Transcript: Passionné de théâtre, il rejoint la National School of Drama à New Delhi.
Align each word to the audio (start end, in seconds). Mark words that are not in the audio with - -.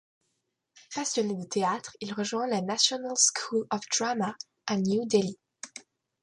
Passionné 0.95 1.35
de 1.35 1.43
théâtre, 1.45 1.95
il 2.01 2.11
rejoint 2.15 2.47
la 2.47 2.61
National 2.61 3.11
School 3.15 3.67
of 3.69 3.81
Drama 3.95 4.33
à 4.65 4.75
New 4.77 5.05
Delhi. 5.05 5.37